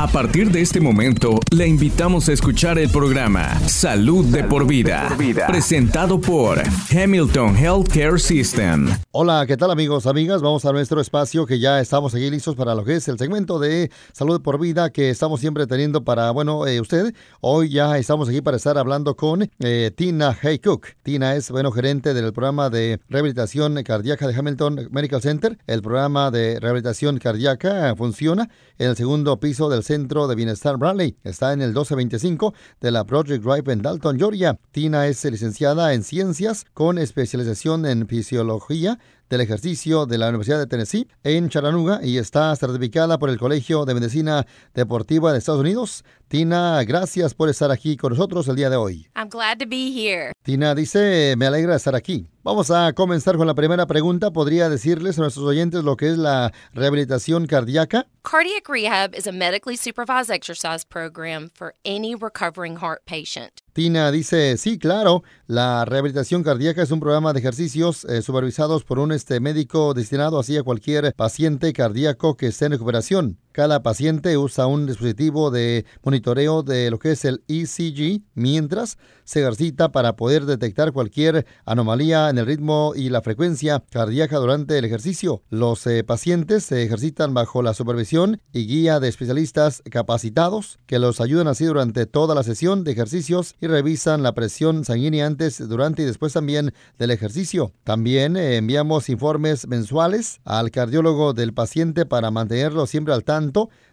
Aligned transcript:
A 0.00 0.06
partir 0.06 0.52
de 0.52 0.60
este 0.60 0.80
momento, 0.80 1.40
le 1.50 1.66
invitamos 1.66 2.28
a 2.28 2.32
escuchar 2.32 2.78
el 2.78 2.88
programa 2.88 3.58
Salud, 3.68 4.24
de, 4.26 4.44
por 4.44 4.64
vida, 4.64 5.08
presentado 5.48 6.20
por 6.20 6.62
Hamilton 6.88 7.56
Healthcare 7.56 8.20
System. 8.20 8.90
Hola, 9.10 9.44
¿qué 9.48 9.56
tal 9.56 9.72
amigos, 9.72 10.06
amigas? 10.06 10.40
Vamos 10.40 10.64
a 10.64 10.72
nuestro 10.72 11.00
espacio 11.00 11.46
que 11.46 11.58
ya 11.58 11.80
estamos 11.80 12.14
aquí 12.14 12.30
listos 12.30 12.54
para 12.54 12.76
lo 12.76 12.84
que 12.84 12.94
es 12.94 13.08
el 13.08 13.18
segmento 13.18 13.58
de 13.58 13.90
Salud 14.12 14.40
por 14.40 14.60
Vida 14.60 14.90
que 14.90 15.10
estamos 15.10 15.40
siempre 15.40 15.66
teniendo 15.66 16.04
para, 16.04 16.30
bueno, 16.30 16.64
eh, 16.68 16.80
usted. 16.80 17.12
Hoy 17.40 17.70
ya 17.70 17.98
estamos 17.98 18.28
aquí 18.28 18.40
para 18.40 18.56
estar 18.56 18.78
hablando 18.78 19.16
con 19.16 19.50
eh, 19.58 19.90
Tina 19.96 20.38
Haycook. 20.40 20.86
Tina 21.02 21.34
es, 21.34 21.50
bueno, 21.50 21.72
gerente 21.72 22.14
del 22.14 22.32
programa 22.32 22.70
de 22.70 23.00
rehabilitación 23.08 23.82
cardíaca 23.82 24.28
de 24.28 24.36
Hamilton 24.36 24.90
Medical 24.92 25.22
Center. 25.22 25.58
El 25.66 25.82
programa 25.82 26.30
de 26.30 26.60
rehabilitación 26.60 27.18
cardíaca 27.18 27.96
funciona 27.96 28.48
en 28.78 28.90
el 28.90 28.96
segundo 28.96 29.40
piso 29.40 29.68
del 29.68 29.82
Centro 29.88 30.28
de 30.28 30.34
Bienestar 30.34 30.76
Bradley. 30.76 31.16
Está 31.24 31.54
en 31.54 31.62
el 31.62 31.68
1225 31.68 32.52
de 32.78 32.90
la 32.90 33.06
Project 33.06 33.42
Drive 33.42 33.72
en 33.72 33.80
Dalton, 33.80 34.18
Georgia. 34.18 34.58
Tina 34.70 35.06
es 35.06 35.24
licenciada 35.24 35.94
en 35.94 36.02
ciencias 36.02 36.66
con 36.74 36.98
especialización 36.98 37.86
en 37.86 38.06
fisiología 38.06 38.98
del 39.30 39.40
Ejercicio 39.40 40.04
de 40.04 40.18
la 40.18 40.28
Universidad 40.28 40.58
de 40.58 40.66
Tennessee 40.66 41.08
en 41.22 41.48
Chattanooga 41.48 42.00
y 42.04 42.18
está 42.18 42.54
certificada 42.56 43.18
por 43.18 43.30
el 43.30 43.38
Colegio 43.38 43.86
de 43.86 43.94
Medicina 43.94 44.46
Deportiva 44.74 45.32
de 45.32 45.38
Estados 45.38 45.62
Unidos. 45.62 46.04
Tina, 46.28 46.84
gracias 46.84 47.32
por 47.32 47.48
estar 47.48 47.70
aquí 47.70 47.96
con 47.96 48.10
nosotros 48.10 48.46
el 48.48 48.56
día 48.56 48.68
de 48.68 48.76
hoy. 48.76 49.08
I'm 49.16 49.30
glad 49.30 49.56
to 49.60 49.64
be 49.66 49.90
here. 49.90 50.32
Tina 50.42 50.74
dice, 50.74 51.34
me 51.38 51.46
alegra 51.46 51.74
estar 51.74 51.94
aquí. 51.94 52.26
Vamos 52.42 52.70
a 52.70 52.92
comenzar 52.92 53.38
con 53.38 53.46
la 53.46 53.54
primera 53.54 53.86
pregunta. 53.86 54.30
¿Podría 54.30 54.68
decirles 54.68 55.18
a 55.18 55.22
nuestros 55.22 55.46
oyentes 55.46 55.84
lo 55.84 55.96
que 55.96 56.08
es 56.08 56.18
la 56.18 56.52
rehabilitación 56.74 57.46
cardíaca? 57.46 58.06
Cardiac 58.22 58.68
rehab 58.68 59.14
is 59.14 59.26
a 59.26 59.32
medically 59.32 59.74
supervised 59.74 60.30
exercise 60.30 60.84
program 60.84 61.48
for 61.54 61.74
any 61.86 62.14
recovering 62.14 62.76
heart 62.76 63.00
patient. 63.06 63.50
Tina 63.72 64.10
dice, 64.10 64.58
sí, 64.58 64.78
claro, 64.78 65.22
la 65.46 65.86
rehabilitación 65.86 66.42
cardíaca 66.42 66.82
es 66.82 66.90
un 66.90 67.00
programa 67.00 67.32
de 67.32 67.38
ejercicios 67.38 68.04
eh, 68.04 68.20
supervisados 68.20 68.84
por 68.84 68.98
un 68.98 69.12
este, 69.12 69.40
médico 69.40 69.94
destinado 69.94 70.38
así 70.38 70.58
a 70.58 70.62
cualquier 70.62 71.14
paciente 71.14 71.72
cardíaco 71.72 72.36
que 72.36 72.48
esté 72.48 72.66
en 72.66 72.72
recuperación. 72.72 73.38
Cada 73.58 73.82
paciente 73.82 74.38
usa 74.38 74.68
un 74.68 74.86
dispositivo 74.86 75.50
de 75.50 75.84
monitoreo 76.04 76.62
de 76.62 76.92
lo 76.92 77.00
que 77.00 77.10
es 77.10 77.24
el 77.24 77.42
ECG 77.48 78.22
mientras 78.34 78.98
se 79.24 79.40
ejercita 79.40 79.90
para 79.90 80.14
poder 80.14 80.46
detectar 80.46 80.92
cualquier 80.92 81.44
anomalía 81.64 82.30
en 82.30 82.38
el 82.38 82.46
ritmo 82.46 82.92
y 82.94 83.08
la 83.08 83.20
frecuencia 83.20 83.82
cardíaca 83.90 84.36
durante 84.36 84.78
el 84.78 84.84
ejercicio. 84.84 85.42
Los 85.50 85.84
eh, 85.88 86.04
pacientes 86.04 86.66
se 86.66 86.84
ejercitan 86.84 87.34
bajo 87.34 87.60
la 87.60 87.74
supervisión 87.74 88.40
y 88.52 88.68
guía 88.68 89.00
de 89.00 89.08
especialistas 89.08 89.82
capacitados 89.90 90.78
que 90.86 91.00
los 91.00 91.20
ayudan 91.20 91.48
así 91.48 91.64
durante 91.64 92.06
toda 92.06 92.36
la 92.36 92.44
sesión 92.44 92.84
de 92.84 92.92
ejercicios 92.92 93.56
y 93.60 93.66
revisan 93.66 94.22
la 94.22 94.34
presión 94.34 94.84
sanguínea 94.84 95.26
antes, 95.26 95.68
durante 95.68 96.02
y 96.02 96.06
después 96.06 96.32
también 96.32 96.72
del 96.96 97.10
ejercicio. 97.10 97.72
También 97.82 98.36
eh, 98.36 98.56
enviamos 98.56 99.08
informes 99.08 99.66
mensuales 99.66 100.40
al 100.44 100.70
cardiólogo 100.70 101.34
del 101.34 101.52
paciente 101.52 102.06
para 102.06 102.30
mantenerlo 102.30 102.86
siempre 102.86 103.14
al 103.14 103.24
tanto 103.24 103.47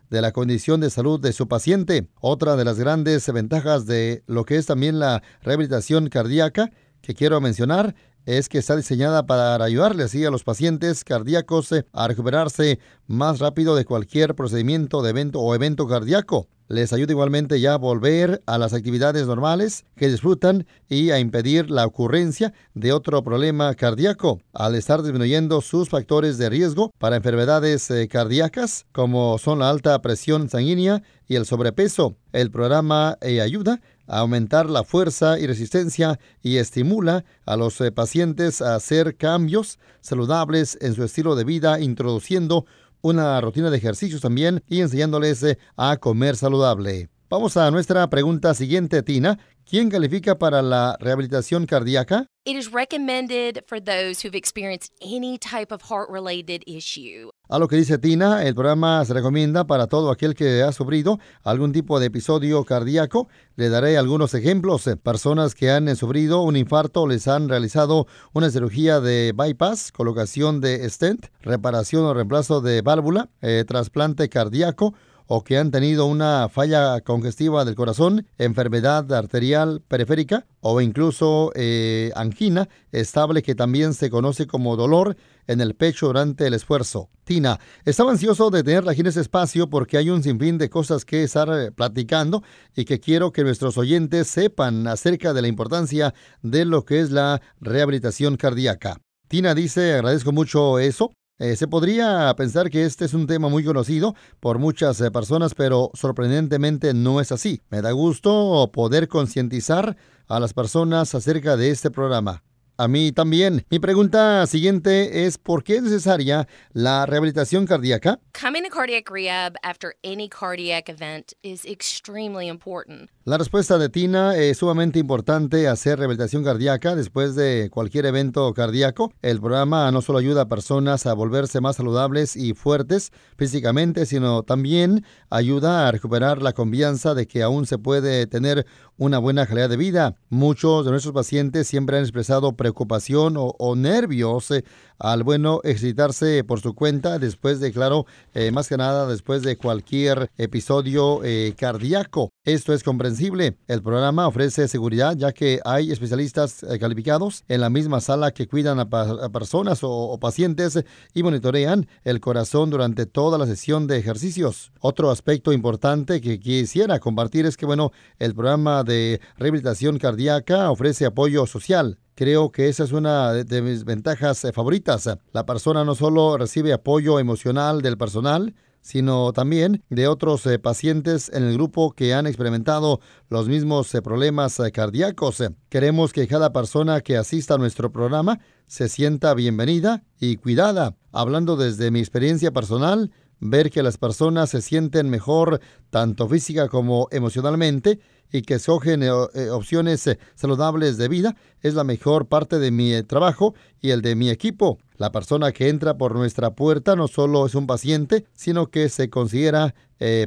de 0.09 0.21
la 0.21 0.31
condición 0.31 0.81
de 0.81 0.89
salud 0.89 1.19
de 1.19 1.33
su 1.33 1.47
paciente. 1.47 2.07
Otra 2.19 2.55
de 2.55 2.65
las 2.65 2.79
grandes 2.79 3.31
ventajas 3.31 3.85
de 3.85 4.23
lo 4.27 4.45
que 4.45 4.57
es 4.57 4.65
también 4.65 4.99
la 4.99 5.23
rehabilitación 5.41 6.09
cardíaca 6.09 6.71
que 7.01 7.13
quiero 7.13 7.39
mencionar 7.41 7.95
es 8.25 8.49
que 8.49 8.57
está 8.57 8.75
diseñada 8.75 9.25
para 9.25 9.63
ayudarle 9.63 10.03
así 10.03 10.25
a 10.25 10.31
los 10.31 10.43
pacientes 10.43 11.03
cardíacos 11.03 11.71
eh, 11.71 11.85
a 11.93 12.07
recuperarse 12.07 12.79
más 13.07 13.39
rápido 13.39 13.75
de 13.75 13.85
cualquier 13.85 14.35
procedimiento 14.35 15.01
de 15.01 15.11
evento 15.11 15.39
o 15.39 15.53
evento 15.53 15.87
cardíaco. 15.87 16.47
Les 16.67 16.91
ayuda 16.93 17.11
igualmente 17.11 17.59
ya 17.59 17.75
a 17.75 17.77
volver 17.77 18.41
a 18.47 18.57
las 18.57 18.73
actividades 18.73 19.27
normales 19.27 19.85
que 19.95 20.07
disfrutan 20.07 20.65
y 20.89 21.11
a 21.11 21.19
impedir 21.19 21.69
la 21.69 21.85
ocurrencia 21.85 22.53
de 22.73 22.91
otro 22.91 23.23
problema 23.23 23.75
cardíaco, 23.75 24.41
al 24.51 24.73
estar 24.73 25.03
disminuyendo 25.03 25.61
sus 25.61 25.89
factores 25.89 26.39
de 26.39 26.49
riesgo 26.49 26.91
para 26.97 27.17
enfermedades 27.17 27.91
eh, 27.91 28.07
cardíacas 28.07 28.87
como 28.91 29.37
son 29.37 29.59
la 29.59 29.69
alta 29.69 30.01
presión 30.01 30.49
sanguínea 30.49 31.03
y 31.27 31.35
el 31.35 31.45
sobrepeso. 31.45 32.15
El 32.33 32.49
programa 32.49 33.19
eh, 33.21 33.41
ayuda 33.41 33.79
aumentar 34.07 34.69
la 34.69 34.83
fuerza 34.83 35.39
y 35.39 35.47
resistencia 35.47 36.19
y 36.41 36.57
estimula 36.57 37.25
a 37.45 37.55
los 37.55 37.79
eh, 37.81 37.91
pacientes 37.91 38.61
a 38.61 38.75
hacer 38.75 39.17
cambios 39.17 39.79
saludables 40.01 40.77
en 40.81 40.93
su 40.93 41.03
estilo 41.03 41.35
de 41.35 41.43
vida, 41.43 41.79
introduciendo 41.79 42.65
una 43.01 43.39
rutina 43.41 43.69
de 43.69 43.77
ejercicios 43.77 44.21
también 44.21 44.63
y 44.67 44.81
enseñándoles 44.81 45.43
eh, 45.43 45.57
a 45.75 45.97
comer 45.97 46.35
saludable. 46.35 47.09
Vamos 47.27 47.57
a 47.57 47.71
nuestra 47.71 48.07
pregunta 48.07 48.53
siguiente, 48.53 49.01
Tina. 49.01 49.39
¿Quién 49.67 49.89
califica 49.89 50.37
para 50.37 50.61
la 50.61 50.95
rehabilitación 50.99 51.65
cardíaca? 51.65 52.27
It 52.45 52.55
is 52.55 52.71
recommended 52.71 53.63
for 53.65 53.81
those 53.81 54.21
who've 54.21 54.37
experienced 54.37 54.93
any 55.01 55.39
type 55.39 55.73
of 55.73 55.81
heart-related 55.89 56.61
issue. 56.67 57.31
A 57.49 57.57
lo 57.57 57.67
que 57.67 57.77
dice 57.77 57.97
Tina, 57.97 58.43
el 58.43 58.53
programa 58.53 59.03
se 59.05 59.15
recomienda 59.15 59.65
para 59.65 59.87
todo 59.87 60.11
aquel 60.11 60.35
que 60.35 60.61
ha 60.61 60.71
sufrido 60.71 61.17
algún 61.41 61.71
tipo 61.71 61.99
de 61.99 62.05
episodio 62.05 62.63
cardíaco. 62.63 63.27
Le 63.55 63.69
daré 63.69 63.97
algunos 63.97 64.35
ejemplos. 64.35 64.87
Personas 65.01 65.55
que 65.55 65.71
han 65.71 65.95
sufrido 65.95 66.43
un 66.43 66.55
infarto 66.55 67.07
les 67.07 67.27
han 67.27 67.49
realizado 67.49 68.05
una 68.33 68.51
cirugía 68.51 68.99
de 68.99 69.33
bypass, 69.35 69.91
colocación 69.91 70.61
de 70.61 70.87
stent, 70.91 71.25
reparación 71.41 72.03
o 72.03 72.13
reemplazo 72.13 72.61
de 72.61 72.83
válvula, 72.83 73.29
eh, 73.41 73.65
trasplante 73.67 74.29
cardíaco 74.29 74.93
o 75.27 75.43
que 75.43 75.57
han 75.57 75.71
tenido 75.71 76.05
una 76.05 76.49
falla 76.49 77.01
congestiva 77.01 77.65
del 77.65 77.75
corazón, 77.75 78.27
enfermedad 78.37 79.11
arterial 79.13 79.81
periférica 79.87 80.45
o 80.61 80.81
incluso 80.81 81.51
eh, 81.55 82.11
angina 82.15 82.69
estable 82.91 83.43
que 83.43 83.55
también 83.55 83.93
se 83.93 84.09
conoce 84.09 84.47
como 84.47 84.75
dolor 84.75 85.15
en 85.47 85.61
el 85.61 85.75
pecho 85.75 86.07
durante 86.07 86.47
el 86.47 86.53
esfuerzo. 86.53 87.09
Tina, 87.23 87.59
estaba 87.85 88.11
ansioso 88.11 88.49
de 88.49 88.63
tenerla 88.63 88.91
aquí 88.91 89.01
en 89.01 89.07
ese 89.07 89.21
espacio 89.21 89.69
porque 89.69 89.97
hay 89.97 90.09
un 90.09 90.23
sinfín 90.23 90.57
de 90.57 90.69
cosas 90.69 91.05
que 91.05 91.23
estar 91.23 91.49
eh, 91.49 91.71
platicando 91.71 92.43
y 92.75 92.85
que 92.85 92.99
quiero 92.99 93.31
que 93.31 93.43
nuestros 93.43 93.77
oyentes 93.77 94.27
sepan 94.27 94.87
acerca 94.87 95.33
de 95.33 95.41
la 95.41 95.47
importancia 95.47 96.13
de 96.41 96.65
lo 96.65 96.85
que 96.85 96.99
es 96.99 97.11
la 97.11 97.41
rehabilitación 97.59 98.37
cardíaca. 98.37 98.97
Tina 99.27 99.55
dice, 99.55 99.93
agradezco 99.95 100.31
mucho 100.31 100.77
eso. 100.79 101.11
Eh, 101.37 101.57
se 101.57 101.67
podría 101.67 102.33
pensar 102.37 102.69
que 102.69 102.85
este 102.85 103.03
es 103.03 103.13
un 103.13 103.27
tema 103.27 103.49
muy 103.49 103.61
conocido 103.65 104.15
por 104.39 104.57
muchas 104.57 105.01
eh, 105.01 105.11
personas, 105.11 105.53
pero 105.53 105.91
sorprendentemente 105.93 106.93
no 106.93 107.19
es 107.19 107.33
así. 107.33 107.61
Me 107.69 107.81
da 107.81 107.91
gusto 107.91 108.71
poder 108.71 109.09
concientizar 109.09 109.97
a 110.27 110.39
las 110.39 110.53
personas 110.53 111.13
acerca 111.13 111.57
de 111.57 111.71
este 111.71 111.91
programa. 111.91 112.41
A 112.77 112.87
mí 112.87 113.11
también. 113.11 113.65
Mi 113.69 113.79
pregunta 113.79 114.47
siguiente 114.47 115.25
es 115.25 115.37
¿por 115.37 115.65
qué 115.65 115.77
es 115.77 115.83
necesaria 115.83 116.47
la 116.71 117.05
rehabilitación 117.05 117.65
cardíaca? 117.65 118.19
Coming 118.39 118.63
to 118.63 118.69
cardiac 118.69 119.09
rehab 119.09 119.55
after 119.61 119.93
any 120.05 120.29
cardiac 120.29 120.87
event 120.87 121.33
is 121.41 121.65
extremely 121.65 122.47
important. 122.47 123.09
La 123.27 123.39
respuesta 123.39 123.79
de 123.79 123.89
Tina 123.89 124.35
es 124.35 124.59
sumamente 124.59 124.99
importante 124.99 125.67
hacer 125.67 125.97
rehabilitación 125.97 126.43
cardíaca 126.43 126.95
después 126.95 127.33
de 127.33 127.71
cualquier 127.71 128.05
evento 128.05 128.53
cardíaco. 128.53 129.11
El 129.23 129.39
programa 129.39 129.89
no 129.89 130.03
solo 130.03 130.19
ayuda 130.19 130.43
a 130.43 130.47
personas 130.47 131.07
a 131.07 131.15
volverse 131.15 131.59
más 131.59 131.77
saludables 131.77 132.35
y 132.35 132.53
fuertes 132.53 133.11
físicamente, 133.35 134.05
sino 134.05 134.43
también 134.43 135.03
ayuda 135.31 135.87
a 135.87 135.91
recuperar 135.91 136.43
la 136.43 136.53
confianza 136.53 137.15
de 137.15 137.25
que 137.25 137.41
aún 137.41 137.65
se 137.65 137.79
puede 137.79 138.27
tener 138.27 138.67
una 138.95 139.17
buena 139.17 139.47
calidad 139.47 139.69
de 139.69 139.77
vida. 139.77 140.17
Muchos 140.29 140.85
de 140.85 140.91
nuestros 140.91 141.15
pacientes 141.15 141.65
siempre 141.65 141.97
han 141.97 142.03
expresado 142.03 142.55
preocupación 142.55 143.37
o, 143.37 143.75
nervios 143.75 144.51
eh, 144.51 144.63
al 144.99 145.23
bueno 145.23 145.61
excitarse 145.63 146.43
por 146.43 146.61
su 146.61 146.75
cuenta 146.75 147.17
después 147.17 147.59
de, 147.59 147.71
claro, 147.71 148.05
eh, 148.35 148.51
más 148.51 148.69
que 148.69 148.77
nada 148.77 149.07
después 149.07 149.41
de 149.41 149.57
cualquier 149.57 150.29
episodio 150.37 151.21
eh, 151.23 151.55
cardíaco. 151.57 152.34
Esto 152.45 152.73
es 152.73 152.83
comprensible. 152.83 153.57
El 153.67 153.81
programa 153.81 154.27
ofrece 154.27 154.67
seguridad 154.67 155.15
ya 155.17 155.31
que 155.31 155.59
hay 155.65 155.91
especialistas 155.91 156.63
calificados 156.79 157.43
en 157.47 157.59
la 157.59 157.71
misma 157.71 158.01
sala 158.01 158.29
que 158.29 158.47
cuidan 158.47 158.79
a, 158.79 158.87
personas 159.31 159.83
o, 159.83 159.89
o, 159.89 160.19
pacientes 160.19 160.85
y 161.15 161.23
monitorean 161.23 161.87
el 162.03 162.19
corazón 162.19 162.69
durante 162.69 163.07
toda 163.07 163.39
la 163.39 163.47
sesión 163.47 163.87
de 163.87 163.97
ejercicios. 163.97 164.71
Otro 164.79 165.09
aspecto 165.09 165.53
importante 165.53 166.21
que 166.21 166.39
quisiera 166.39 166.99
compartir 166.99 167.47
es 167.47 167.57
que, 167.57 167.65
bueno, 167.65 167.91
el 168.19 168.35
programa 168.35 168.83
de 168.83 169.21
rehabilitación 169.39 169.97
cardíaca 169.97 170.69
ofrece 170.69 171.07
apoyo 171.07 171.47
social. 171.47 171.97
Creo 172.13 172.51
que 172.51 172.69
esa 172.69 172.83
es 172.83 172.91
una 172.91 173.33
de 173.33 173.61
mis 173.63 173.85
ventajas 173.85 174.45
eh, 174.45 174.53
favoritas. 174.53 175.09
La 175.33 175.47
persona 175.47 175.83
no 175.83 175.95
solo 175.95 176.37
recibe 176.37 176.73
apoyo 176.73 177.19
emocional 177.19 177.81
del 177.81 177.97
personal, 177.97 178.53
sino 178.85 179.33
también 179.33 179.83
de 179.89 180.07
otros 180.07 180.45
eh, 180.45 180.59
pacientes 180.59 181.31
en 181.33 181.41
el 181.41 181.55
grupo 181.55 181.93
que 181.93 182.13
han 182.13 182.27
experimentado 182.27 182.99
los 183.29 183.47
mismos 183.47 183.95
eh, 183.95 184.03
problemas 184.03 184.61
cardíacos. 184.71 185.41
Queremos 185.69 186.13
que 186.13 186.27
cada 186.27 186.53
persona 186.53 187.01
que 187.01 187.17
asista 187.17 187.55
a 187.55 187.57
nuestro 187.57 187.91
programa 187.91 188.39
se 188.67 188.87
sienta 188.87 189.33
bienvenida 189.33 190.03
y 190.19 190.37
cuidada. 190.37 190.95
Hablando 191.11 191.55
desde 191.55 191.89
mi 191.89 191.99
experiencia 191.99 192.51
personal, 192.51 193.11
ver 193.39 193.71
que 193.71 193.81
las 193.81 193.97
personas 193.97 194.51
se 194.51 194.61
sienten 194.61 195.09
mejor 195.09 195.61
tanto 195.89 196.29
física 196.29 196.69
como 196.69 197.07
emocionalmente 197.09 197.99
y 198.31 198.41
que 198.41 198.55
escogen 198.55 199.03
eh, 199.03 199.09
eh, 199.33 199.49
opciones 199.49 200.05
eh, 200.07 200.19
saludables 200.35 200.97
de 200.97 201.07
vida 201.07 201.35
es 201.61 201.73
la 201.73 201.83
mejor 201.83 202.27
parte 202.27 202.59
de 202.59 202.71
mi 202.71 203.01
trabajo 203.03 203.55
y 203.81 203.91
el 203.91 204.01
de 204.01 204.15
mi 204.15 204.29
equipo. 204.29 204.77
La 204.97 205.11
persona 205.11 205.51
que 205.51 205.69
entra 205.69 205.97
por 205.97 206.15
nuestra 206.15 206.55
puerta 206.55 206.95
no 206.95 207.07
solo 207.07 207.45
es 207.45 207.55
un 207.55 207.67
paciente, 207.67 208.25
sino 208.33 208.67
que 208.67 208.89
se 208.89 209.09
considera 209.09 209.75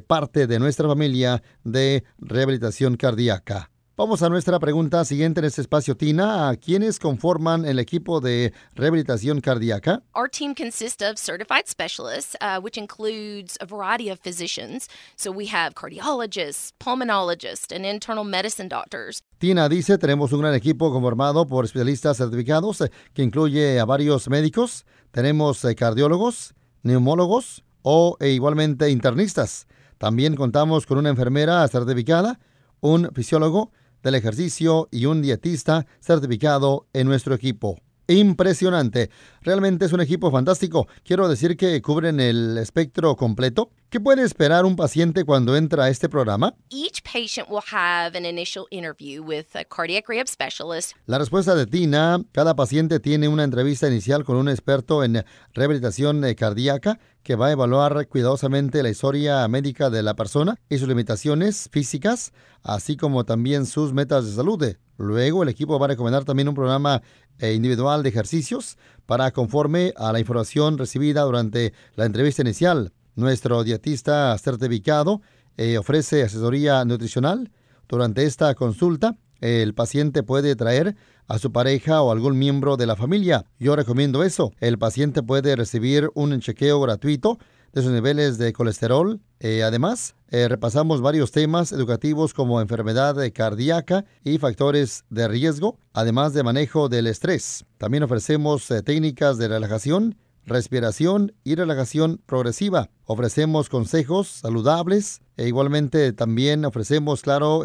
parte 0.06 0.46
de 0.46 0.58
nuestra 0.58 0.88
familia 0.88 1.42
de 1.64 2.04
rehabilitación 2.18 2.96
cardíaca. 2.96 3.70
Vamos 3.98 4.22
a 4.22 4.28
nuestra 4.28 4.60
pregunta 4.60 5.04
siguiente 5.04 5.40
en 5.40 5.46
este 5.46 5.60
espacio, 5.60 5.96
Tina. 5.96 6.54
¿Quiénes 6.64 7.00
conforman 7.00 7.64
el 7.64 7.80
equipo 7.80 8.20
de 8.20 8.52
rehabilitación 8.76 9.40
cardíaca? 9.40 10.04
Our 10.14 10.30
team 10.30 10.54
consists 10.54 11.02
of 11.02 11.18
certified 11.18 11.66
specialists, 11.66 12.36
uh, 12.40 12.60
which 12.62 12.78
includes 12.78 13.58
a 13.60 13.66
variety 13.66 14.08
of 14.08 14.20
physicians. 14.20 14.88
So 15.16 15.32
we 15.32 15.48
have 15.48 15.74
cardiologists, 15.74 16.72
pulmonologists, 16.78 17.74
and 17.74 17.84
internal 17.84 18.22
medicine 18.22 18.68
doctors. 18.68 19.20
Tina 19.40 19.68
dice, 19.68 19.98
tenemos 19.98 20.32
un 20.32 20.42
gran 20.42 20.54
equipo 20.54 20.92
conformado 20.92 21.48
por 21.48 21.64
especialistas 21.64 22.18
certificados 22.18 22.84
que 23.14 23.24
incluye 23.24 23.80
a 23.80 23.84
varios 23.84 24.28
médicos. 24.28 24.86
Tenemos 25.10 25.64
eh, 25.64 25.74
cardiólogos, 25.74 26.54
neumólogos 26.84 27.64
o 27.82 28.16
e 28.20 28.28
igualmente 28.28 28.90
internistas. 28.90 29.66
También 29.98 30.36
contamos 30.36 30.86
con 30.86 30.98
una 30.98 31.08
enfermera 31.08 31.66
certificada, 31.66 32.38
un 32.78 33.10
fisiólogo, 33.12 33.72
del 34.08 34.14
ejercicio 34.14 34.88
y 34.90 35.04
un 35.04 35.20
dietista 35.20 35.86
certificado 36.00 36.86
en 36.94 37.06
nuestro 37.06 37.34
equipo. 37.34 37.76
Impresionante. 38.10 39.10
Realmente 39.42 39.84
es 39.84 39.92
un 39.92 40.00
equipo 40.00 40.30
fantástico. 40.30 40.88
Quiero 41.04 41.28
decir 41.28 41.58
que 41.58 41.82
cubren 41.82 42.20
el 42.20 42.56
espectro 42.56 43.14
completo. 43.16 43.70
¿Qué 43.90 44.00
puede 44.00 44.22
esperar 44.22 44.64
un 44.64 44.76
paciente 44.76 45.24
cuando 45.24 45.54
entra 45.54 45.84
a 45.84 45.88
este 45.90 46.08
programa? 46.08 46.54
Each 46.70 47.02
patient 47.02 47.50
will 47.50 47.62
have 47.70 48.16
an 48.16 48.24
initial 48.24 48.64
interview 48.70 49.22
with 49.22 49.46
a 49.54 49.62
cardiac 49.62 50.08
rehab 50.08 50.26
specialist. 50.26 50.92
La 51.04 51.18
respuesta 51.18 51.54
de 51.54 51.66
Tina, 51.66 52.22
cada 52.32 52.56
paciente 52.56 52.98
tiene 52.98 53.28
una 53.28 53.44
entrevista 53.44 53.88
inicial 53.88 54.24
con 54.24 54.36
un 54.36 54.48
experto 54.48 55.04
en 55.04 55.22
rehabilitación 55.52 56.24
eh, 56.24 56.34
cardíaca 56.34 56.98
que 57.22 57.36
va 57.36 57.48
a 57.48 57.52
evaluar 57.52 58.08
cuidadosamente 58.08 58.82
la 58.82 58.88
historia 58.88 59.46
médica 59.48 59.90
de 59.90 60.02
la 60.02 60.14
persona 60.14 60.56
y 60.70 60.78
sus 60.78 60.88
limitaciones 60.88 61.68
físicas, 61.70 62.32
así 62.62 62.96
como 62.96 63.24
también 63.24 63.66
sus 63.66 63.92
metas 63.92 64.24
de 64.24 64.32
salud. 64.32 64.64
Luego 64.98 65.42
el 65.42 65.48
equipo 65.48 65.78
va 65.78 65.86
a 65.86 65.88
recomendar 65.88 66.24
también 66.24 66.48
un 66.48 66.54
programa 66.54 67.02
eh, 67.38 67.54
individual 67.54 68.02
de 68.02 68.10
ejercicios 68.10 68.76
para 69.06 69.30
conforme 69.30 69.94
a 69.96 70.12
la 70.12 70.20
información 70.20 70.76
recibida 70.76 71.22
durante 71.22 71.72
la 71.94 72.04
entrevista 72.04 72.42
inicial. 72.42 72.92
Nuestro 73.14 73.64
dietista 73.64 74.36
certificado 74.38 75.22
eh, 75.56 75.78
ofrece 75.78 76.22
asesoría 76.24 76.84
nutricional. 76.84 77.50
Durante 77.88 78.24
esta 78.24 78.54
consulta, 78.54 79.16
el 79.40 79.72
paciente 79.72 80.22
puede 80.22 80.56
traer 80.56 80.96
a 81.28 81.38
su 81.38 81.52
pareja 81.52 82.02
o 82.02 82.10
algún 82.10 82.38
miembro 82.38 82.76
de 82.76 82.86
la 82.86 82.96
familia. 82.96 83.46
Yo 83.58 83.76
recomiendo 83.76 84.24
eso. 84.24 84.52
El 84.60 84.78
paciente 84.78 85.22
puede 85.22 85.54
recibir 85.54 86.10
un 86.14 86.40
chequeo 86.40 86.80
gratuito 86.80 87.38
de 87.84 87.92
niveles 87.92 88.38
de 88.38 88.52
colesterol. 88.52 89.20
Eh, 89.40 89.62
además, 89.62 90.14
eh, 90.30 90.48
repasamos 90.48 91.00
varios 91.00 91.30
temas 91.32 91.72
educativos 91.72 92.34
como 92.34 92.60
enfermedad 92.60 93.16
cardíaca 93.34 94.04
y 94.24 94.38
factores 94.38 95.04
de 95.10 95.28
riesgo, 95.28 95.78
además 95.92 96.32
de 96.34 96.42
manejo 96.42 96.88
del 96.88 97.06
estrés. 97.06 97.64
También 97.76 98.02
ofrecemos 98.02 98.70
eh, 98.70 98.82
técnicas 98.82 99.38
de 99.38 99.48
relajación, 99.48 100.16
respiración 100.44 101.34
y 101.44 101.54
relajación 101.54 102.20
progresiva. 102.26 102.90
Ofrecemos 103.04 103.68
consejos 103.68 104.28
saludables 104.28 105.20
e 105.36 105.46
igualmente 105.48 106.12
también 106.12 106.64
ofrecemos, 106.64 107.22
claro, 107.22 107.64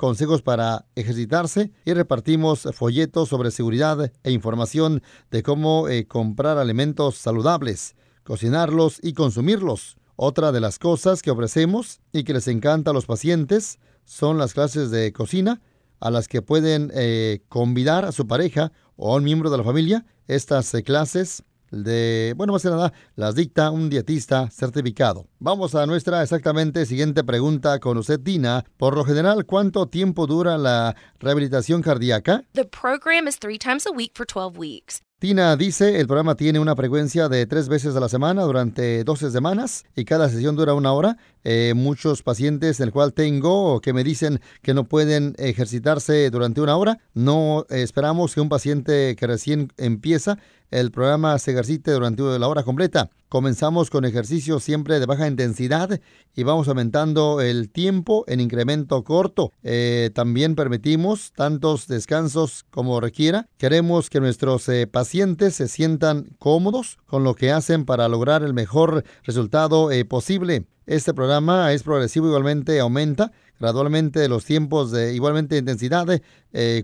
consejos 0.00 0.40
para 0.40 0.86
ejercitarse 0.94 1.72
y 1.84 1.92
repartimos 1.92 2.66
folletos 2.72 3.28
sobre 3.28 3.50
seguridad 3.50 4.10
e 4.22 4.30
información 4.32 5.02
de 5.30 5.42
cómo 5.42 5.88
eh, 5.88 6.06
comprar 6.06 6.56
alimentos 6.56 7.16
saludables, 7.16 7.96
cocinarlos 8.30 9.00
y 9.02 9.12
consumirlos. 9.14 9.96
Otra 10.14 10.52
de 10.52 10.60
las 10.60 10.78
cosas 10.78 11.20
que 11.20 11.32
ofrecemos 11.32 11.98
y 12.12 12.22
que 12.22 12.32
les 12.32 12.46
encanta 12.46 12.92
a 12.92 12.94
los 12.94 13.04
pacientes 13.04 13.80
son 14.04 14.38
las 14.38 14.54
clases 14.54 14.92
de 14.92 15.12
cocina 15.12 15.60
a 15.98 16.12
las 16.12 16.28
que 16.28 16.40
pueden 16.40 16.92
eh, 16.94 17.40
convidar 17.48 18.04
a 18.04 18.12
su 18.12 18.28
pareja 18.28 18.70
o 18.94 19.12
a 19.12 19.16
un 19.16 19.24
miembro 19.24 19.50
de 19.50 19.58
la 19.58 19.64
familia. 19.64 20.06
Estas 20.28 20.72
eh, 20.74 20.84
clases 20.84 21.42
de, 21.72 22.34
bueno, 22.36 22.52
más 22.52 22.62
que 22.62 22.68
nada, 22.68 22.92
las 23.16 23.34
dicta 23.34 23.72
un 23.72 23.90
dietista 23.90 24.48
certificado. 24.48 25.26
Vamos 25.40 25.74
a 25.74 25.84
nuestra 25.86 26.22
exactamente 26.22 26.86
siguiente 26.86 27.24
pregunta 27.24 27.80
con 27.80 27.98
usted, 27.98 28.20
Tina. 28.20 28.64
Por 28.76 28.96
lo 28.96 29.04
general, 29.04 29.44
¿cuánto 29.44 29.88
tiempo 29.88 30.28
dura 30.28 30.56
la 30.56 30.94
rehabilitación 31.18 31.82
cardíaca? 31.82 32.44
The 32.52 32.64
program 32.64 33.26
is 33.26 33.40
three 33.40 33.58
times 33.58 33.88
a 33.88 33.90
week 33.90 34.12
for 34.14 34.24
12 34.24 34.56
weeks. 34.56 35.02
Tina 35.20 35.54
dice, 35.54 36.00
el 36.00 36.06
programa 36.06 36.34
tiene 36.34 36.60
una 36.60 36.74
frecuencia 36.74 37.28
de 37.28 37.44
tres 37.44 37.68
veces 37.68 37.94
a 37.94 38.00
la 38.00 38.08
semana 38.08 38.40
durante 38.44 39.04
12 39.04 39.30
semanas 39.30 39.84
y 39.94 40.06
cada 40.06 40.30
sesión 40.30 40.56
dura 40.56 40.72
una 40.72 40.94
hora. 40.94 41.18
Eh, 41.44 41.72
muchos 41.74 42.22
pacientes, 42.22 42.80
el 42.80 42.92
cual 42.92 43.12
tengo, 43.12 43.80
que 43.80 43.92
me 43.92 44.04
dicen 44.04 44.40
que 44.62 44.74
no 44.74 44.84
pueden 44.84 45.34
ejercitarse 45.38 46.30
durante 46.30 46.60
una 46.60 46.76
hora. 46.76 46.98
No 47.14 47.66
esperamos 47.70 48.34
que 48.34 48.40
un 48.40 48.48
paciente 48.48 49.16
que 49.16 49.26
recién 49.26 49.72
empieza 49.76 50.38
el 50.70 50.92
programa 50.92 51.38
se 51.38 51.50
ejercite 51.50 51.90
durante 51.90 52.22
la 52.38 52.46
hora 52.46 52.62
completa. 52.62 53.10
Comenzamos 53.28 53.90
con 53.90 54.04
ejercicios 54.04 54.62
siempre 54.62 55.00
de 55.00 55.06
baja 55.06 55.26
intensidad 55.26 56.00
y 56.34 56.42
vamos 56.44 56.68
aumentando 56.68 57.40
el 57.40 57.70
tiempo 57.70 58.24
en 58.28 58.40
incremento 58.40 59.02
corto. 59.02 59.52
Eh, 59.62 60.10
también 60.14 60.54
permitimos 60.54 61.32
tantos 61.32 61.86
descansos 61.86 62.64
como 62.70 63.00
requiera. 63.00 63.48
Queremos 63.58 64.10
que 64.10 64.20
nuestros 64.20 64.68
eh, 64.68 64.86
pacientes 64.86 65.54
se 65.56 65.68
sientan 65.68 66.36
cómodos 66.38 66.98
con 67.06 67.24
lo 67.24 67.34
que 67.34 67.50
hacen 67.50 67.84
para 67.84 68.08
lograr 68.08 68.42
el 68.42 68.54
mejor 68.54 69.04
resultado 69.24 69.90
eh, 69.90 70.04
posible. 70.04 70.66
Este 70.86 71.14
programa 71.14 71.72
es 71.72 71.82
progresivo, 71.82 72.26
igualmente 72.26 72.80
aumenta 72.80 73.32
gradualmente 73.58 74.26
los 74.28 74.44
tiempos 74.44 74.90
de 74.90 75.14
igualmente 75.14 75.58
intensidad 75.58 76.20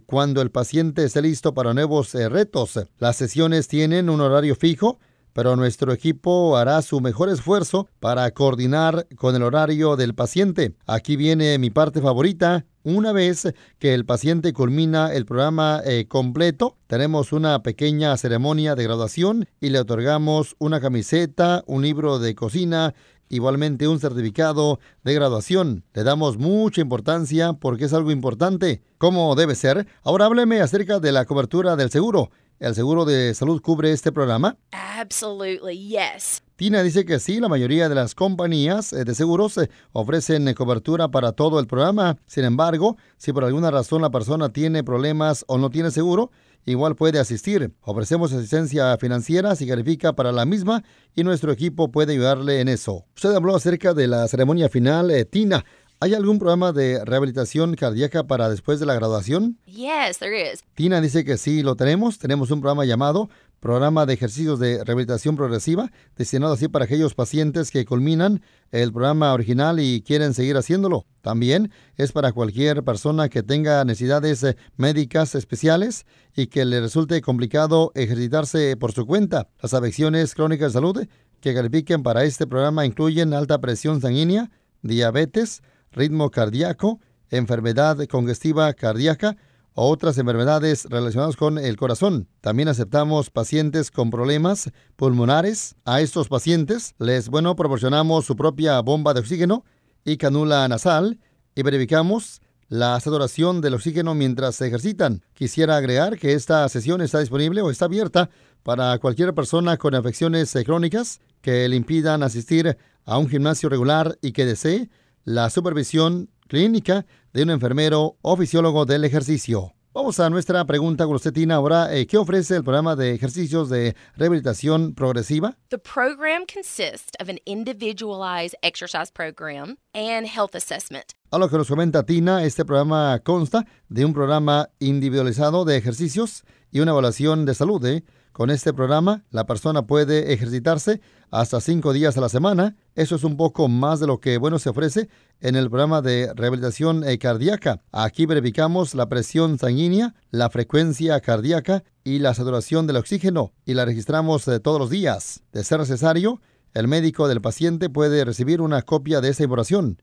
cuando 0.05 0.43
el 0.43 0.51
paciente 0.51 1.05
esté 1.05 1.23
listo 1.23 1.55
para 1.55 1.73
nuevos 1.73 2.13
retos. 2.13 2.79
Las 2.99 3.17
sesiones 3.17 3.67
tienen 3.67 4.11
un 4.11 4.21
horario 4.21 4.55
fijo 4.55 4.99
pero 5.37 5.55
nuestro 5.55 5.93
equipo 5.93 6.57
hará 6.57 6.81
su 6.81 6.99
mejor 7.03 7.29
esfuerzo 7.29 7.91
para 8.01 8.31
coordinar 8.31 9.07
con 9.17 9.37
el 9.37 9.43
horario 9.43 9.95
del 9.95 10.15
paciente. 10.15 10.73
Aquí 10.87 11.15
viene 11.17 11.59
mi 11.59 11.69
parte 11.69 12.01
favorita. 12.01 12.65
Una 12.85 13.13
vez 13.13 13.53
que 13.79 13.93
el 13.93 14.07
paciente 14.07 14.55
culmina 14.55 15.13
el 15.13 15.27
programa 15.27 15.83
eh, 15.85 16.07
completo, 16.09 16.79
tenemos 16.87 17.35
una 17.35 17.63
pequeña 17.63 18.17
ceremonia 18.17 18.77
de 18.77 18.85
graduación 18.85 19.47
y 19.61 19.69
le 19.69 19.81
otorgamos 19.81 20.57
una 20.59 20.81
camiseta, 20.81 21.63
un 21.67 21.83
libro 21.83 22.19
de 22.19 22.35
cocina, 22.35 22.95
igualmente 23.29 23.89
un 23.89 24.01
certificado 24.01 24.79
de 25.05 25.15
graduación. 25.15 25.85
Le 25.95 26.05
damos 26.05 26.39
mucha 26.39 26.81
importancia 26.81 27.53
porque 27.55 27.87
es 27.87 27.93
algo 27.93 28.11
importante, 28.11 28.83
como 28.99 29.35
debe 29.35 29.55
ser. 29.55 29.87
Ahora 30.03 30.27
hábleme 30.27 30.61
acerca 30.61 31.01
de 31.01 31.13
la 31.13 31.25
cobertura 31.25 31.77
del 31.77 31.91
seguro. 31.91 32.31
¿El 32.59 32.75
seguro 32.75 33.05
de 33.05 33.35
salud 33.35 33.61
cubre 33.61 33.93
este 33.93 34.13
programa? 34.13 34.57
Absolutely, 34.73 35.89
yes. 35.89 36.43
Tina 36.57 36.83
dice 36.83 37.05
que 37.05 37.21
sí, 37.21 37.39
la 37.39 37.51
mayoría 37.51 37.91
de 37.91 37.95
las 37.95 38.15
compañías 38.15 38.95
eh, 38.95 39.05
de 39.05 39.15
seguros 39.15 39.59
eh, 39.59 39.69
ofrecen 39.93 40.49
eh, 40.49 40.55
cobertura 40.55 41.09
para 41.09 41.33
todo 41.33 41.61
el 41.61 41.67
programa. 41.67 42.17
Sin 42.25 42.45
embargo, 42.45 42.97
si 43.19 43.35
por 43.35 43.45
alguna 43.45 43.71
razón 43.71 44.01
la 44.01 44.09
persona 44.09 44.49
tiene 44.55 44.83
problemas 44.83 45.45
o 45.49 45.59
no 45.59 45.69
tiene 45.69 45.91
seguro, 45.91 46.31
igual 46.67 46.97
puede 46.97 47.19
asistir. 47.19 47.73
Ofrecemos 47.81 48.33
asistencia 48.33 48.97
financiera 48.99 49.57
si 49.57 49.67
califica 49.67 50.13
para 50.13 50.33
la 50.33 50.45
misma 50.45 50.85
y 51.15 51.25
nuestro 51.25 51.53
equipo 51.53 51.91
puede 51.91 52.13
ayudarle 52.13 52.61
en 52.61 52.69
eso. 52.69 53.07
Usted 53.15 53.35
habló 53.35 53.57
acerca 53.57 53.95
de 53.95 54.07
la 54.09 54.29
ceremonia 54.29 54.69
final, 54.69 55.11
Tina. 55.31 55.65
¿Hay 55.99 56.13
algún 56.13 56.39
programa 56.39 56.73
de 56.73 57.03
rehabilitación 57.07 57.75
cardíaca 57.75 58.25
para 58.25 58.51
después 58.51 58.79
de 58.79 58.85
la 58.85 58.95
graduación? 58.95 59.59
Yes, 59.65 60.19
there 60.19 60.53
is. 60.53 60.63
Tina 60.75 61.01
dice 61.01 61.25
que 61.25 61.39
sí, 61.39 61.63
lo 61.63 61.75
tenemos. 61.75 62.19
Tenemos 62.19 62.51
un 62.51 62.61
programa 62.61 62.85
llamado 62.85 63.31
Programa 63.61 64.07
de 64.07 64.15
Ejercicios 64.15 64.59
de 64.59 64.85
Rehabilitación 64.85 65.37
Progresiva, 65.37 65.91
destinado 66.17 66.53
así 66.53 66.69
para 66.69 66.85
aquellos 66.85 67.15
pacientes 67.15 67.71
que 67.71 67.85
culminan 67.85 68.43
el 68.71 68.93
programa 68.93 69.33
original 69.33 69.81
y 69.81 70.03
quieren 70.03 70.35
seguir 70.35 70.57
haciéndolo. 70.57 71.07
También 71.23 71.71
es 71.97 72.13
para 72.13 72.33
cualquier 72.33 72.85
persona 72.85 73.29
que 73.29 73.43
tenga 73.43 73.85
necesidades 73.85 74.43
eh, 74.45 74.57
médicas 74.77 75.35
especiales 75.35 76.07
y 76.35 76.49
que 76.49 76.65
le 76.65 76.81
resulte 76.81 77.21
complicado 77.23 77.93
ejercitarse 77.95 78.77
por 78.77 78.93
su 78.93 79.07
cuenta. 79.07 79.49
Las 79.63 79.75
afecciones 79.75 80.35
crónicas 80.35 80.73
de 80.73 80.79
salud 80.79 81.07
que 81.41 81.55
califiquen 81.55 82.03
para 82.03 82.25
este 82.25 82.47
programa 82.47 82.87
incluyen 82.87 83.33
alta 83.33 83.61
presión 83.61 84.01
sanguínea, 84.01 84.51
diabetes, 84.83 85.63
ritmo 85.93 86.31
cardíaco, 86.31 87.01
enfermedad 87.31 87.99
congestiva 88.07 88.73
cardíaca, 88.75 89.37
otras 89.85 90.17
enfermedades 90.19 90.87
relacionadas 90.87 91.37
con 91.37 91.59
el 91.59 91.77
corazón. 91.77 92.29
También 92.41 92.69
aceptamos 92.69 93.31
pacientes 93.31 93.91
con 93.91 94.11
problemas 94.11 94.71
pulmonares. 94.97 95.77
A 95.85 96.01
estos 96.01 96.29
pacientes 96.29 96.95
les, 96.99 97.29
bueno, 97.29 97.55
proporcionamos 97.57 98.25
su 98.25 98.37
propia 98.37 98.81
bomba 98.81 99.13
de 99.13 99.21
oxígeno 99.21 99.65
y 100.05 100.17
canula 100.17 100.67
nasal 100.67 101.21
y 101.55 101.63
verificamos 101.63 102.41
la 102.69 102.99
saturación 103.01 103.61
del 103.61 103.75
oxígeno 103.75 104.15
mientras 104.15 104.57
se 104.57 104.67
ejercitan. 104.67 105.23
Quisiera 105.35 105.77
agregar 105.77 106.19
que 106.19 106.33
esta 106.33 106.69
sesión 106.69 107.03
está 107.03 107.21
disponible 107.21 107.61
o 107.61 107.71
está 107.71 107.85
abierta 107.85 108.31
para 108.63 108.99
cualquier 108.99 109.35
persona 109.35 109.77
con 109.77 109.95
afecciones 109.95 110.57
crónicas 110.65 111.21
que 111.43 111.69
le 111.69 111.77
impidan 111.77 112.23
asistir 112.23 112.77
a 113.05 113.19
un 113.19 113.29
gimnasio 113.29 113.69
regular 113.69 114.19
y 114.23 114.33
que 114.33 114.47
desee 114.47 114.89
la 115.25 115.51
supervisión 115.51 116.31
clínica 116.49 117.07
de 117.37 117.43
un 117.43 117.51
enfermero 117.51 118.17
o 118.23 118.35
fisiólogo 118.35 118.87
del 118.87 119.05
ejercicio. 119.05 119.75
Vamos 119.93 120.19
a 120.21 120.31
nuestra 120.31 120.65
pregunta 120.65 121.05
con 121.05 121.17
usted, 121.17 121.35
Tina. 121.35 121.57
Ahora, 121.57 121.95
eh, 121.95 122.07
¿qué 122.07 122.17
ofrece 122.17 122.57
el 122.57 122.65
programa 122.65 122.97
de 122.97 123.13
ejercicios 123.13 123.69
de 123.69 123.95
rehabilitación 124.17 124.95
progresiva? 124.95 125.59
The 125.69 125.77
program 125.77 126.47
consists 126.47 127.13
of 127.21 127.29
an 127.29 127.39
individualized 127.45 128.55
exercise 128.63 129.13
program 129.13 129.77
and 129.93 130.27
health 130.27 130.55
assessment. 130.55 131.13
A 131.31 131.37
lo 131.37 131.51
que 131.51 131.59
nos 131.59 131.69
comenta 131.69 132.07
Tina, 132.07 132.43
este 132.43 132.65
programa 132.65 133.21
consta 133.23 133.67
de 133.91 134.07
un 134.07 134.15
programa 134.15 134.71
individualizado 134.79 135.67
de 135.67 135.77
ejercicios 135.77 136.43
y 136.71 136.81
una 136.81 136.93
evaluación 136.93 137.45
de 137.45 137.55
salud. 137.55 137.85
¿eh? 137.85 138.03
Con 138.37 138.51
este 138.51 138.75
programa, 138.75 139.25
la 139.31 139.47
persona 139.47 139.87
puede 139.87 140.35
ejercitarse 140.35 141.01
hasta 141.31 141.59
cinco 141.59 141.95
días 141.95 142.19
a 142.19 142.21
la 142.21 142.29
semana. 142.29 142.77
Eso 142.95 143.17
es 143.17 143.25
un 143.25 143.39
poco 143.39 143.67
más 143.67 143.99
de 143.99 144.07
lo 144.07 144.21
que, 144.21 144.37
bueno, 144.37 144.59
se 144.59 144.69
ofrece 144.69 145.09
en 145.41 145.57
el 145.57 145.71
programa 145.71 146.03
de 146.03 146.31
rehabilitación 146.35 147.03
eh, 147.03 147.17
cardíaca. 147.17 147.81
Aquí 147.93 148.27
verificamos 148.27 148.95
la 148.95 149.09
presión 149.09 149.59
sanguínea, 149.59 150.15
la 150.33 150.51
frecuencia 150.51 151.19
cardíaca 151.21 151.83
y 152.05 152.19
la 152.19 152.35
saturación 152.35 152.87
del 152.87 152.97
oxígeno 152.97 153.55
y 153.65 153.73
la 153.73 153.87
registramos 153.87 154.47
eh, 154.49 154.61
todos 154.61 154.79
los 154.79 154.91
días. 154.91 155.41
De 155.55 155.65
ser 155.65 155.81
necesario, 155.81 156.43
el 156.75 156.89
médico 156.89 157.29
del 157.29 157.41
paciente 157.41 157.89
puede 157.89 158.23
recibir 158.27 158.61
una 158.61 158.83
copia 158.83 159.23
de 159.23 159.31
esa 159.31 159.45
información. 159.45 159.97